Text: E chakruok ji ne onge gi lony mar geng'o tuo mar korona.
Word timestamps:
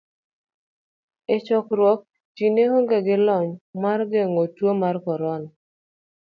E 1.33 1.35
chakruok 1.45 2.01
ji 2.35 2.45
ne 2.55 2.63
onge 2.77 2.97
gi 3.05 3.17
lony 3.27 3.49
mar 3.81 3.99
geng'o 4.11 4.43
tuo 4.55 4.71
mar 4.81 4.95
korona. 5.05 5.49